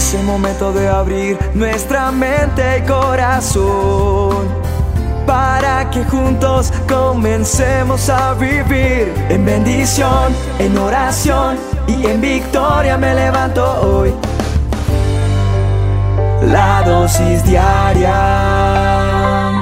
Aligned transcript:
Es 0.00 0.14
el 0.14 0.22
momento 0.24 0.72
de 0.72 0.88
abrir 0.88 1.38
nuestra 1.52 2.10
mente 2.10 2.78
y 2.78 2.82
corazón 2.88 4.48
para 5.26 5.90
que 5.90 6.02
juntos 6.04 6.72
comencemos 6.88 8.08
a 8.08 8.32
vivir 8.32 9.12
en 9.28 9.44
bendición, 9.44 10.34
en 10.58 10.78
oración 10.78 11.58
y 11.86 12.06
en 12.06 12.18
victoria 12.22 12.96
me 12.96 13.14
levanto 13.14 13.62
hoy. 13.82 14.14
La 16.46 16.82
dosis 16.82 17.44
diaria 17.44 18.16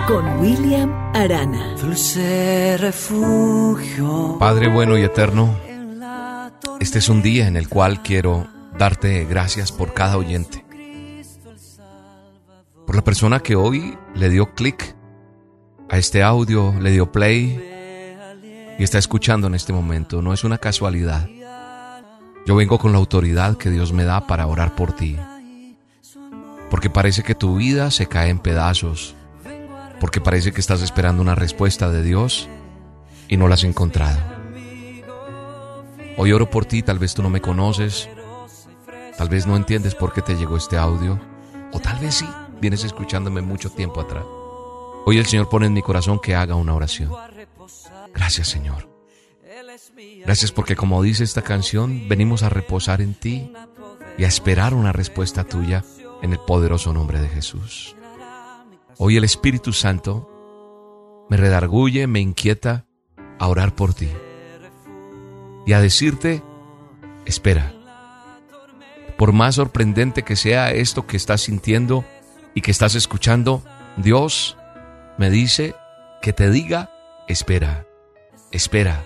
con 0.07 0.39
William 0.39 1.11
Arana. 1.17 1.75
Dulce 1.83 2.77
refugio. 2.79 4.37
Padre 4.39 4.69
bueno 4.73 4.97
y 4.97 5.03
eterno, 5.03 5.57
este 6.79 7.01
es 7.01 7.09
un 7.09 7.23
día 7.23 7.49
en 7.49 7.57
el 7.57 7.69
cual 7.69 8.05
quiero 8.05 8.57
darte 8.79 9.25
gracias 9.25 9.73
por 9.73 9.93
cada 9.93 10.17
oyente. 10.17 10.65
Por 12.87 12.97
la 12.97 13.05
persona 13.05 13.41
que 13.41 13.57
hoy 13.57 13.99
le 14.15 14.31
dio 14.31 14.55
clic 14.55 14.95
a 15.91 15.99
este 15.99 16.23
audio, 16.23 16.73
le 16.81 16.91
dio 16.91 17.13
play 17.13 17.61
y 18.79 18.83
está 18.83 18.99
escuchando 18.99 19.49
en 19.49 19.55
este 19.55 19.73
momento. 19.73 20.23
No 20.23 20.33
es 20.33 20.45
una 20.45 20.59
casualidad. 20.59 21.29
Yo 22.47 22.57
vengo 22.57 22.79
con 22.79 22.93
la 22.93 22.99
autoridad 22.99 23.59
que 23.59 23.71
Dios 23.71 23.93
me 23.93 24.05
da 24.05 24.27
para 24.27 24.47
orar 24.47 24.75
por 24.75 24.95
ti. 24.95 25.19
Porque 26.71 26.89
parece 26.89 27.23
que 27.23 27.35
tu 27.35 27.57
vida 27.57 27.91
se 27.91 28.07
cae 28.07 28.31
en 28.31 28.39
pedazos. 28.39 29.15
Porque 30.01 30.21
parece 30.21 30.53
que 30.53 30.61
estás 30.61 30.81
esperando 30.81 31.21
una 31.21 31.35
respuesta 31.35 31.91
de 31.91 32.03
Dios 32.03 32.49
y 33.29 33.37
no 33.37 33.49
la 33.49 33.55
has 33.55 33.65
encontrado. 33.65 34.19
Hoy 36.17 36.33
oro 36.33 36.49
por 36.49 36.65
ti, 36.65 36.83
tal 36.83 36.99
vez 36.99 37.15
tú 37.15 37.23
no 37.23 37.31
me 37.31 37.41
conoces, 37.41 38.09
tal 39.19 39.29
vez 39.29 39.47
no 39.49 39.57
entiendes 39.57 39.97
por 39.97 40.13
qué 40.13 40.23
te 40.23 40.37
llegó 40.37 40.57
este 40.57 40.79
audio, 40.79 41.21
o 41.73 41.81
tal 41.81 41.99
vez 41.99 42.15
sí, 42.15 42.29
vienes 42.61 42.85
escuchándome 42.85 43.43
mucho 43.43 43.69
tiempo 43.69 44.01
atrás. 44.01 44.25
Hoy 45.05 45.19
el 45.19 45.27
Señor 45.27 45.49
pone 45.49 45.67
en 45.67 45.73
mi 45.73 45.83
corazón 45.83 46.21
que 46.21 46.37
haga 46.37 46.55
una 46.55 46.73
oración. 46.73 47.11
Gracias 48.15 48.47
Señor. 48.49 48.89
Gracias 50.25 50.53
porque 50.53 50.77
como 50.77 51.03
dice 51.03 51.25
esta 51.25 51.43
canción, 51.43 52.09
venimos 52.09 52.45
a 52.45 52.49
reposar 52.49 53.01
en 53.01 53.15
ti 53.15 53.53
y 54.17 54.25
a 54.25 54.29
esperar 54.29 54.73
una 54.73 54.93
respuesta 54.93 55.43
tuya 55.43 55.85
en 56.23 56.33
el 56.33 56.39
poderoso 56.39 56.93
nombre 56.93 57.21
de 57.21 57.29
Jesús. 57.29 57.97
Hoy 58.99 59.17
el 59.17 59.25
Espíritu 59.25 59.73
Santo 59.73 61.27
me 61.29 61.37
redarguye, 61.37 62.07
me 62.07 62.21
inquieta 62.21 62.87
a 63.41 63.49
orar 63.49 63.75
por 63.75 63.95
ti 63.95 64.11
y 65.67 65.73
a 65.73 65.81
decirte, 65.81 66.43
espera. 67.27 67.78
Por 69.19 69.33
más 69.33 69.57
sorprendente 69.57 70.23
que 70.23 70.37
sea 70.37 70.71
esto 70.71 71.07
que 71.07 71.19
estás 71.19 71.43
sintiendo 71.43 72.07
y 72.55 72.63
que 72.63 72.71
estás 72.71 72.95
escuchando, 72.95 73.63
Dios 73.99 74.57
me 75.19 75.29
dice 75.29 75.75
que 76.23 76.33
te 76.33 76.51
diga, 76.51 76.91
espera, 77.27 77.87
espera, 78.53 79.05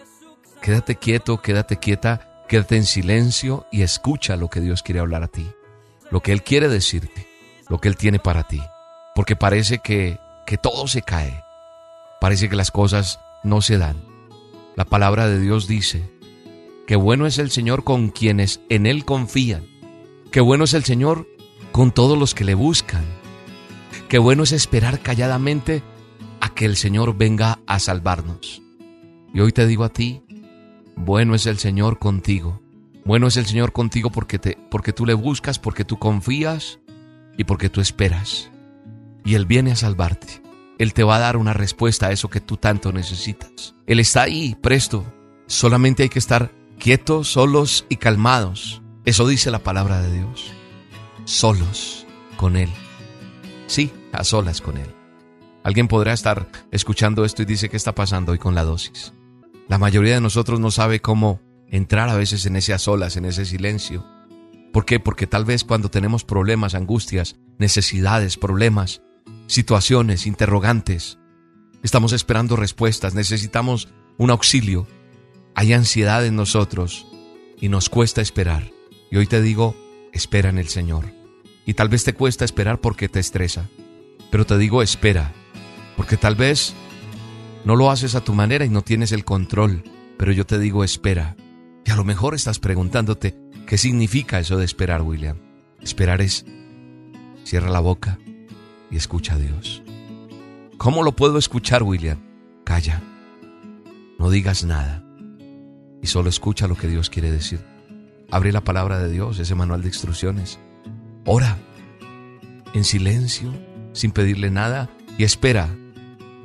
quédate 0.60 0.94
quieto, 0.94 1.42
quédate 1.42 1.78
quieta, 1.78 2.44
quédate 2.48 2.76
en 2.76 2.84
silencio 2.84 3.66
y 3.72 3.82
escucha 3.82 4.36
lo 4.36 4.48
que 4.48 4.60
Dios 4.60 4.84
quiere 4.84 5.00
hablar 5.00 5.24
a 5.24 5.28
ti 5.28 5.52
lo 6.12 6.20
que 6.20 6.32
Él 6.32 6.42
quiere 6.42 6.68
decirte, 6.68 7.26
lo 7.68 7.78
que 7.78 7.88
Él 7.88 7.96
tiene 7.96 8.18
para 8.18 8.42
ti. 8.42 8.62
Porque 9.14 9.34
parece 9.34 9.78
que, 9.78 10.18
que 10.46 10.58
todo 10.58 10.86
se 10.86 11.00
cae, 11.00 11.42
parece 12.20 12.50
que 12.50 12.56
las 12.56 12.70
cosas 12.70 13.18
no 13.42 13.62
se 13.62 13.78
dan. 13.78 14.04
La 14.76 14.84
palabra 14.84 15.26
de 15.26 15.40
Dios 15.40 15.66
dice 15.66 16.08
que 16.86 16.96
bueno 16.96 17.26
es 17.26 17.38
el 17.38 17.50
Señor 17.50 17.82
con 17.82 18.10
quienes 18.10 18.60
en 18.68 18.84
Él 18.86 19.06
confían, 19.06 19.66
que 20.32 20.40
bueno 20.40 20.64
es 20.64 20.72
el 20.72 20.82
Señor 20.82 21.28
con 21.72 21.92
todos 21.92 22.18
los 22.18 22.34
que 22.34 22.44
le 22.44 22.54
buscan, 22.54 23.04
que 24.08 24.18
bueno 24.18 24.42
es 24.42 24.52
esperar 24.52 25.00
calladamente 25.00 25.82
a 26.40 26.54
que 26.54 26.64
el 26.64 26.76
Señor 26.76 27.16
venga 27.16 27.60
a 27.66 27.78
salvarnos. 27.78 28.62
Y 29.34 29.40
hoy 29.40 29.52
te 29.52 29.66
digo 29.66 29.84
a 29.84 29.90
ti, 29.90 30.22
bueno 30.96 31.34
es 31.34 31.44
el 31.44 31.58
Señor 31.58 31.98
contigo, 31.98 32.62
bueno 33.04 33.26
es 33.26 33.36
el 33.36 33.44
Señor 33.44 33.72
contigo 33.72 34.10
porque, 34.10 34.38
te, 34.38 34.58
porque 34.70 34.94
tú 34.94 35.04
le 35.04 35.12
buscas, 35.12 35.58
porque 35.58 35.84
tú 35.84 35.98
confías 35.98 36.78
y 37.36 37.44
porque 37.44 37.68
tú 37.68 37.82
esperas. 37.82 38.50
Y 39.26 39.34
Él 39.34 39.44
viene 39.44 39.72
a 39.72 39.76
salvarte. 39.76 40.42
Él 40.78 40.94
te 40.94 41.04
va 41.04 41.16
a 41.16 41.20
dar 41.20 41.36
una 41.36 41.52
respuesta 41.52 42.06
a 42.06 42.12
eso 42.12 42.28
que 42.28 42.40
tú 42.40 42.56
tanto 42.56 42.90
necesitas. 42.90 43.74
Él 43.86 44.00
está 44.00 44.22
ahí, 44.22 44.56
presto. 44.60 45.04
Solamente 45.46 46.04
hay 46.04 46.08
que 46.08 46.18
estar 46.18 46.50
quietos, 46.78 47.28
solos 47.28 47.84
y 47.90 47.96
calmados. 47.96 48.81
Eso 49.04 49.26
dice 49.26 49.50
la 49.50 49.58
palabra 49.58 50.00
de 50.00 50.12
Dios. 50.12 50.52
Solos 51.24 52.06
con 52.36 52.56
Él. 52.56 52.70
Sí, 53.66 53.92
a 54.12 54.22
solas 54.22 54.60
con 54.60 54.76
Él. 54.76 54.94
Alguien 55.64 55.88
podrá 55.88 56.12
estar 56.12 56.48
escuchando 56.70 57.24
esto 57.24 57.42
y 57.42 57.44
dice, 57.44 57.68
¿qué 57.68 57.76
está 57.76 57.94
pasando 57.94 58.32
hoy 58.32 58.38
con 58.38 58.54
la 58.54 58.62
dosis? 58.62 59.12
La 59.68 59.78
mayoría 59.78 60.14
de 60.14 60.20
nosotros 60.20 60.60
no 60.60 60.70
sabe 60.70 61.00
cómo 61.00 61.40
entrar 61.68 62.08
a 62.10 62.14
veces 62.14 62.46
en 62.46 62.56
ese 62.56 62.74
a 62.74 62.78
solas, 62.78 63.16
en 63.16 63.24
ese 63.24 63.44
silencio. 63.44 64.06
¿Por 64.72 64.84
qué? 64.84 65.00
Porque 65.00 65.26
tal 65.26 65.44
vez 65.44 65.64
cuando 65.64 65.90
tenemos 65.90 66.24
problemas, 66.24 66.74
angustias, 66.74 67.36
necesidades, 67.58 68.36
problemas, 68.36 69.02
situaciones, 69.46 70.26
interrogantes, 70.26 71.18
estamos 71.82 72.12
esperando 72.12 72.54
respuestas, 72.56 73.14
necesitamos 73.14 73.88
un 74.16 74.30
auxilio, 74.30 74.86
hay 75.54 75.72
ansiedad 75.72 76.24
en 76.24 76.36
nosotros 76.36 77.06
y 77.60 77.68
nos 77.68 77.88
cuesta 77.88 78.20
esperar. 78.20 78.70
Y 79.12 79.18
hoy 79.18 79.26
te 79.26 79.42
digo, 79.42 79.76
espera 80.14 80.48
en 80.48 80.56
el 80.56 80.68
Señor. 80.68 81.12
Y 81.66 81.74
tal 81.74 81.90
vez 81.90 82.02
te 82.02 82.14
cuesta 82.14 82.46
esperar 82.46 82.80
porque 82.80 83.10
te 83.10 83.20
estresa, 83.20 83.68
pero 84.30 84.46
te 84.46 84.56
digo, 84.56 84.80
espera, 84.82 85.34
porque 85.98 86.16
tal 86.16 86.34
vez 86.34 86.72
no 87.66 87.76
lo 87.76 87.90
haces 87.90 88.14
a 88.14 88.24
tu 88.24 88.32
manera 88.32 88.64
y 88.64 88.70
no 88.70 88.80
tienes 88.80 89.12
el 89.12 89.26
control, 89.26 89.84
pero 90.16 90.32
yo 90.32 90.46
te 90.46 90.58
digo, 90.58 90.82
espera, 90.82 91.36
y 91.84 91.90
a 91.90 91.96
lo 91.96 92.04
mejor 92.04 92.34
estás 92.34 92.58
preguntándote, 92.58 93.36
¿qué 93.66 93.76
significa 93.76 94.40
eso 94.40 94.56
de 94.56 94.64
esperar, 94.64 95.02
William? 95.02 95.36
Esperar 95.82 96.22
es, 96.22 96.46
cierra 97.44 97.68
la 97.68 97.80
boca 97.80 98.18
y 98.90 98.96
escucha 98.96 99.34
a 99.34 99.38
Dios. 99.38 99.82
¿Cómo 100.78 101.02
lo 101.02 101.14
puedo 101.14 101.36
escuchar, 101.36 101.82
William? 101.82 102.18
Calla, 102.64 103.02
no 104.18 104.30
digas 104.30 104.64
nada 104.64 105.04
y 106.00 106.06
solo 106.06 106.30
escucha 106.30 106.66
lo 106.66 106.76
que 106.76 106.88
Dios 106.88 107.10
quiere 107.10 107.30
decir. 107.30 107.71
Abre 108.32 108.50
la 108.50 108.64
palabra 108.64 108.98
de 108.98 109.10
Dios, 109.10 109.38
ese 109.38 109.54
manual 109.54 109.82
de 109.82 109.88
instrucciones. 109.88 110.58
Ora 111.26 111.58
en 112.72 112.82
silencio, 112.82 113.52
sin 113.92 114.10
pedirle 114.10 114.50
nada 114.50 114.88
y 115.18 115.24
espera. 115.24 115.68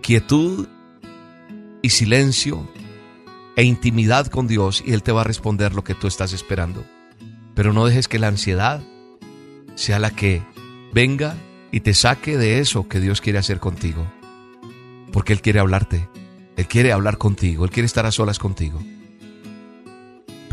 Quietud 0.01 0.67
y 1.81 1.89
silencio 1.91 2.69
e 3.55 3.63
intimidad 3.63 4.27
con 4.27 4.47
Dios 4.47 4.83
y 4.85 4.91
Él 4.91 5.01
te 5.01 5.13
va 5.13 5.21
a 5.21 5.23
responder 5.23 5.73
lo 5.73 5.85
que 5.85 5.95
tú 5.95 6.07
estás 6.07 6.33
esperando. 6.33 6.83
Pero 7.55 7.71
no 7.71 7.85
dejes 7.85 8.09
que 8.09 8.19
la 8.19 8.27
ansiedad 8.27 8.81
sea 9.75 9.97
la 9.97 10.11
que 10.11 10.43
venga 10.93 11.37
y 11.71 11.79
te 11.79 11.93
saque 11.93 12.37
de 12.37 12.59
eso 12.59 12.89
que 12.89 12.99
Dios 12.99 13.21
quiere 13.21 13.39
hacer 13.39 13.61
contigo. 13.61 14.05
Porque 15.13 15.31
Él 15.31 15.41
quiere 15.41 15.61
hablarte, 15.61 16.09
Él 16.57 16.67
quiere 16.67 16.91
hablar 16.91 17.17
contigo, 17.17 17.63
Él 17.63 17.71
quiere 17.71 17.85
estar 17.85 18.05
a 18.05 18.11
solas 18.11 18.39
contigo. 18.39 18.81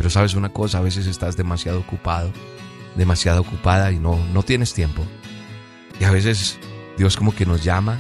Pero 0.05 0.13
sabes 0.13 0.35
una 0.35 0.51
cosa, 0.51 0.77
a 0.77 0.83
veces 0.83 1.07
estás 1.07 1.35
demasiado 1.35 1.81
ocupado, 1.81 2.31
demasiado 2.95 3.41
ocupada 3.41 3.91
y 3.91 3.99
no, 3.99 4.23
no 4.35 4.43
tienes 4.43 4.75
tiempo. 4.75 5.03
Y 5.99 6.05
a 6.05 6.11
veces 6.11 6.59
Dios 6.99 7.17
como 7.17 7.35
que 7.35 7.47
nos 7.47 7.65
llama 7.65 7.99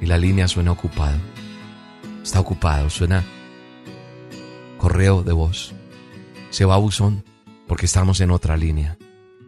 y 0.00 0.06
la 0.06 0.18
línea 0.18 0.46
suena 0.46 0.70
ocupado. 0.70 1.18
Está 2.22 2.38
ocupado, 2.38 2.88
suena 2.90 3.24
correo 4.78 5.24
de 5.24 5.32
voz. 5.32 5.74
Se 6.50 6.64
va 6.64 6.76
a 6.76 6.78
buzón 6.78 7.24
porque 7.66 7.86
estamos 7.86 8.20
en 8.20 8.30
otra 8.30 8.56
línea 8.56 8.96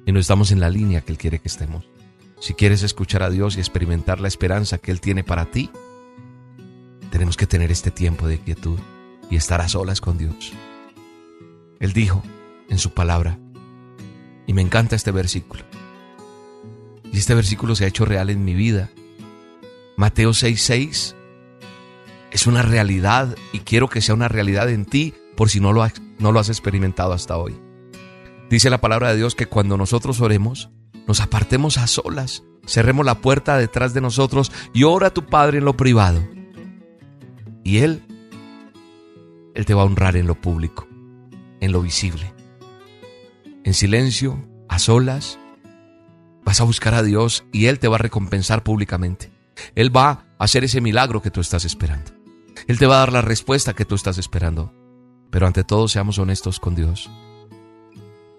y 0.04 0.10
no 0.10 0.18
estamos 0.18 0.50
en 0.50 0.58
la 0.58 0.70
línea 0.70 1.02
que 1.02 1.12
Él 1.12 1.18
quiere 1.18 1.38
que 1.38 1.46
estemos. 1.46 1.88
Si 2.40 2.54
quieres 2.54 2.82
escuchar 2.82 3.22
a 3.22 3.30
Dios 3.30 3.56
y 3.56 3.60
experimentar 3.60 4.18
la 4.18 4.26
esperanza 4.26 4.78
que 4.78 4.90
Él 4.90 5.00
tiene 5.00 5.22
para 5.22 5.44
ti, 5.44 5.70
tenemos 7.12 7.36
que 7.36 7.46
tener 7.46 7.70
este 7.70 7.92
tiempo 7.92 8.26
de 8.26 8.40
quietud 8.40 8.80
y 9.30 9.36
estar 9.36 9.60
a 9.60 9.68
solas 9.68 10.00
con 10.00 10.18
Dios. 10.18 10.54
Él 11.84 11.92
dijo 11.92 12.22
en 12.70 12.78
su 12.78 12.94
palabra, 12.94 13.38
y 14.46 14.54
me 14.54 14.62
encanta 14.62 14.96
este 14.96 15.10
versículo, 15.10 15.64
y 17.12 17.18
este 17.18 17.34
versículo 17.34 17.76
se 17.76 17.84
ha 17.84 17.88
hecho 17.88 18.06
real 18.06 18.30
en 18.30 18.42
mi 18.42 18.54
vida. 18.54 18.88
Mateo 19.98 20.30
6:6 20.30 21.14
es 22.30 22.46
una 22.46 22.62
realidad 22.62 23.36
y 23.52 23.58
quiero 23.58 23.90
que 23.90 24.00
sea 24.00 24.14
una 24.14 24.28
realidad 24.28 24.70
en 24.70 24.86
ti 24.86 25.12
por 25.36 25.50
si 25.50 25.60
no 25.60 25.74
lo, 25.74 25.82
has, 25.82 25.92
no 26.18 26.32
lo 26.32 26.40
has 26.40 26.48
experimentado 26.48 27.12
hasta 27.12 27.36
hoy. 27.36 27.54
Dice 28.48 28.70
la 28.70 28.80
palabra 28.80 29.10
de 29.10 29.18
Dios 29.18 29.34
que 29.34 29.44
cuando 29.44 29.76
nosotros 29.76 30.22
oremos, 30.22 30.70
nos 31.06 31.20
apartemos 31.20 31.76
a 31.76 31.86
solas, 31.86 32.44
cerremos 32.66 33.04
la 33.04 33.20
puerta 33.20 33.58
detrás 33.58 33.92
de 33.92 34.00
nosotros 34.00 34.50
y 34.72 34.84
ora 34.84 35.08
a 35.08 35.14
tu 35.14 35.26
Padre 35.26 35.58
en 35.58 35.66
lo 35.66 35.76
privado. 35.76 36.26
Y 37.62 37.80
Él, 37.80 38.02
Él 39.54 39.66
te 39.66 39.74
va 39.74 39.82
a 39.82 39.84
honrar 39.84 40.16
en 40.16 40.26
lo 40.26 40.34
público, 40.34 40.88
en 41.60 41.72
lo 41.72 41.82
visible. 41.82 42.32
En 43.64 43.74
silencio, 43.74 44.46
a 44.68 44.78
solas, 44.78 45.38
Vas 46.44 46.60
a 46.60 46.64
buscar 46.64 46.94
a 46.94 47.02
Dios 47.02 47.44
y 47.52 47.66
Él 47.66 47.78
te 47.78 47.88
va 47.88 47.96
a 47.96 47.98
recompensar 47.98 48.62
públicamente. 48.62 49.32
Él 49.74 49.94
va 49.94 50.26
a 50.38 50.44
hacer 50.44 50.64
ese 50.64 50.80
milagro 50.80 51.22
que 51.22 51.30
tú 51.30 51.40
estás 51.40 51.64
esperando. 51.64 52.12
Él 52.66 52.78
te 52.78 52.86
va 52.86 52.96
a 52.96 52.98
dar 53.00 53.12
la 53.12 53.22
respuesta 53.22 53.72
que 53.72 53.84
tú 53.84 53.94
estás 53.94 54.18
esperando. 54.18 54.72
Pero 55.30 55.46
ante 55.46 55.64
todo 55.64 55.88
seamos 55.88 56.18
honestos 56.18 56.60
con 56.60 56.74
Dios. 56.74 57.10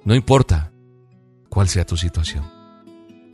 No 0.04 0.14
importa 0.14 0.72
cuál 1.50 1.68
sea 1.68 1.86
tu 1.86 1.98
situación. 1.98 2.50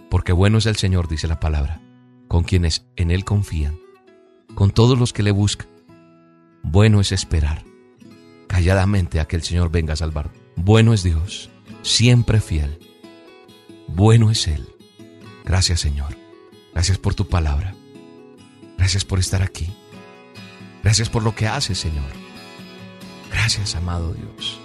Porque 0.09 0.31
bueno 0.31 0.57
es 0.57 0.65
el 0.65 0.77
Señor, 0.77 1.07
dice 1.07 1.27
la 1.27 1.39
palabra, 1.39 1.81
con 2.27 2.43
quienes 2.43 2.85
en 2.95 3.11
Él 3.11 3.25
confían, 3.25 3.77
con 4.55 4.71
todos 4.71 4.97
los 4.97 5.13
que 5.13 5.23
le 5.23 5.31
buscan. 5.31 5.67
Bueno 6.63 7.01
es 7.01 7.11
esperar 7.11 7.70
calladamente 8.51 9.21
a 9.21 9.25
que 9.29 9.37
el 9.37 9.43
Señor 9.43 9.71
venga 9.71 9.93
a 9.93 9.95
salvar. 9.95 10.29
Bueno 10.57 10.93
es 10.93 11.03
Dios, 11.03 11.49
siempre 11.83 12.41
fiel. 12.41 12.79
Bueno 13.87 14.29
es 14.29 14.45
Él. 14.45 14.67
Gracias 15.45 15.79
Señor. 15.79 16.17
Gracias 16.73 16.97
por 16.97 17.15
tu 17.15 17.29
palabra. 17.29 17.73
Gracias 18.77 19.05
por 19.05 19.19
estar 19.19 19.41
aquí. 19.41 19.73
Gracias 20.83 21.09
por 21.09 21.23
lo 21.23 21.33
que 21.33 21.47
haces, 21.47 21.77
Señor. 21.77 22.11
Gracias, 23.31 23.73
amado 23.75 24.13
Dios. 24.13 24.59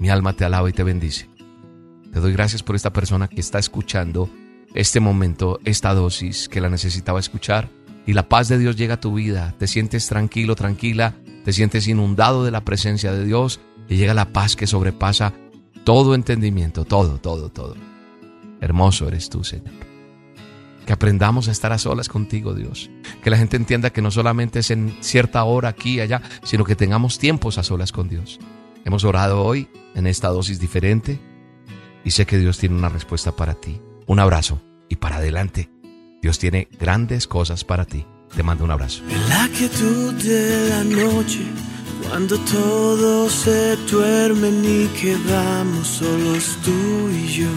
Mi 0.00 0.08
alma 0.08 0.32
te 0.32 0.44
alaba 0.44 0.68
y 0.68 0.72
te 0.72 0.82
bendice. 0.82 1.28
Te 2.12 2.18
doy 2.18 2.32
gracias 2.32 2.64
por 2.64 2.74
esta 2.74 2.92
persona 2.92 3.28
que 3.28 3.40
está 3.40 3.60
escuchando 3.60 4.28
este 4.74 4.98
momento, 4.98 5.60
esta 5.64 5.94
dosis 5.94 6.48
que 6.48 6.60
la 6.60 6.70
necesitaba 6.70 7.20
escuchar. 7.20 7.68
Y 8.04 8.14
la 8.14 8.28
paz 8.28 8.48
de 8.48 8.58
Dios 8.58 8.74
llega 8.74 8.94
a 8.94 9.00
tu 9.00 9.14
vida. 9.14 9.54
Te 9.58 9.68
sientes 9.68 10.08
tranquilo, 10.08 10.56
tranquila. 10.56 11.14
Te 11.46 11.52
sientes 11.52 11.86
inundado 11.86 12.44
de 12.44 12.50
la 12.50 12.64
presencia 12.64 13.12
de 13.12 13.24
Dios. 13.24 13.60
Y 13.88 13.94
llega 13.94 14.14
la 14.14 14.32
paz 14.32 14.56
que 14.56 14.66
sobrepasa 14.66 15.32
todo 15.84 16.16
entendimiento, 16.16 16.84
todo, 16.84 17.18
todo, 17.18 17.50
todo. 17.50 17.76
Hermoso 18.60 19.06
eres 19.06 19.30
tú, 19.30 19.44
Señor. 19.44 19.72
Que 20.84 20.92
aprendamos 20.92 21.46
a 21.46 21.52
estar 21.52 21.70
a 21.70 21.78
solas 21.78 22.08
contigo, 22.08 22.52
Dios. 22.52 22.90
Que 23.22 23.30
la 23.30 23.36
gente 23.36 23.56
entienda 23.56 23.90
que 23.90 24.02
no 24.02 24.10
solamente 24.10 24.58
es 24.58 24.72
en 24.72 24.96
cierta 24.98 25.44
hora 25.44 25.68
aquí 25.68 25.94
y 25.94 26.00
allá, 26.00 26.20
sino 26.42 26.64
que 26.64 26.74
tengamos 26.74 27.20
tiempos 27.20 27.58
a 27.58 27.62
solas 27.62 27.92
con 27.92 28.08
Dios. 28.08 28.40
Hemos 28.84 29.04
orado 29.04 29.44
hoy 29.44 29.68
en 29.94 30.08
esta 30.08 30.30
dosis 30.30 30.58
diferente 30.58 31.20
y 32.02 32.10
sé 32.10 32.26
que 32.26 32.38
Dios 32.38 32.58
tiene 32.58 32.74
una 32.74 32.88
respuesta 32.88 33.36
para 33.36 33.54
ti. 33.54 33.80
Un 34.06 34.18
abrazo 34.18 34.60
y 34.88 34.96
para 34.96 35.18
adelante. 35.18 35.70
Dios 36.20 36.40
tiene 36.40 36.66
grandes 36.76 37.28
cosas 37.28 37.62
para 37.62 37.84
ti. 37.84 38.04
Te 38.34 38.42
mando 38.42 38.64
un 38.64 38.70
abrazo. 38.70 39.02
En 39.08 39.28
la 39.28 39.48
quietud 39.48 40.14
de 40.14 40.68
la 40.68 40.84
noche, 40.84 41.40
cuando 42.08 42.38
todos 42.40 43.32
se 43.32 43.76
duermen 43.90 44.64
y 44.64 44.86
quedamos 44.98 45.86
solos 45.86 46.56
tú 46.64 47.08
y 47.10 47.26
yo. 47.28 47.48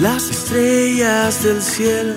Las 0.00 0.28
estrellas 0.28 1.42
del 1.44 1.62
cielo 1.62 2.14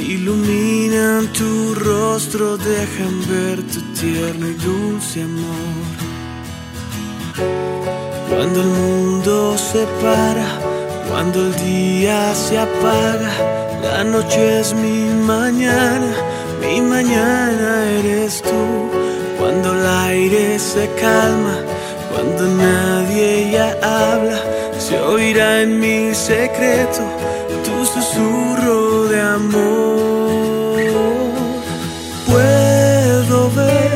iluminan 0.00 1.32
tu 1.32 1.74
rostro, 1.74 2.56
dejan 2.56 3.20
ver 3.28 3.62
tu 3.62 3.80
tierno 4.00 4.48
y 4.48 4.54
dulce 4.54 5.22
amor. 5.22 6.14
Cuando 8.28 8.60
el 8.62 8.68
mundo 8.68 9.56
se 9.56 9.86
para, 10.02 10.60
cuando 11.08 11.46
el 11.46 11.54
día 11.56 12.34
se 12.34 12.58
apaga, 12.58 13.63
la 13.84 14.04
noche 14.04 14.60
es 14.60 14.74
mi 14.74 15.00
mañana, 15.32 16.12
mi 16.60 16.80
mañana 16.80 17.68
eres 17.98 18.42
tú. 18.42 18.90
Cuando 19.38 19.72
el 19.72 19.86
aire 19.86 20.58
se 20.58 20.88
calma, 21.00 21.56
cuando 22.10 22.42
nadie 22.64 23.50
ya 23.52 23.68
habla 23.82 24.40
se 24.78 24.98
oirá 25.00 25.62
en 25.62 25.80
mi 25.80 26.14
secreto 26.14 27.02
tu 27.64 27.86
susurro 27.86 29.04
de 29.08 29.20
amor. 29.20 30.74
Puedo 32.26 33.50
ver 33.62 33.92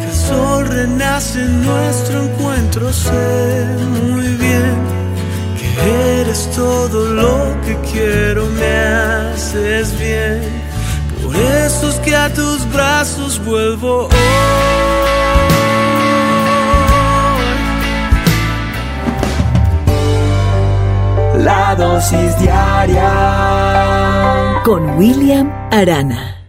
que 0.00 0.06
el 0.10 0.16
sol 0.28 0.66
renace 0.66 1.40
en 1.40 1.62
nuestro 1.62 2.24
encuentro, 2.24 2.92
sé 2.92 3.66
muy 4.02 4.28
bien 4.36 4.43
eres 5.80 6.50
todo 6.54 7.08
lo 7.08 7.60
que 7.64 7.76
quiero, 7.92 8.46
me 8.46 8.76
haces 8.76 9.98
bien. 9.98 10.42
Por 11.22 11.34
eso 11.36 11.88
es 11.88 11.96
que 11.96 12.14
a 12.14 12.32
tus 12.32 12.70
brazos 12.72 13.44
vuelvo 13.44 14.08
hoy. 14.08 14.14
La 21.38 21.74
dosis 21.74 22.38
diaria 22.38 23.10
con 24.64 24.96
William 24.96 25.52
Arana. 25.70 26.43